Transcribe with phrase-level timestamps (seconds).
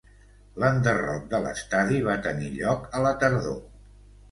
[0.63, 3.63] L'enderroc de l'estadi va tenir lloc a la tardor.